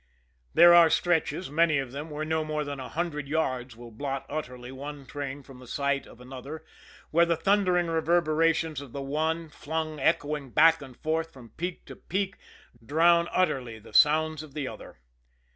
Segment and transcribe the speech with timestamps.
[0.55, 4.25] There are stretches, many of them, where no more than a hundred yards will blot
[4.27, 6.65] utterly one train from the sight of another;
[7.11, 11.95] where the thundering reverberations of the one, flung echoing back and forth from peak to
[11.95, 12.37] peak,
[12.83, 14.97] drown utterly the sounds of the other.